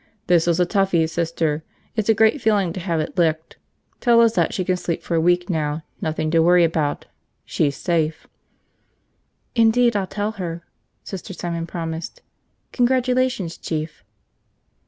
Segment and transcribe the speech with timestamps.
[0.25, 1.63] This was a toughie, Sister.
[1.95, 3.57] It's a great feeling to have it licked.
[3.99, 7.05] Tell Lizette she can sleep for a week now, nothing to worry about.
[7.45, 8.25] She's safe."
[9.53, 10.63] "Indeed I'll tell her,"
[11.03, 12.23] Sister Simon promised.
[12.71, 14.03] "Congratulations, Chief."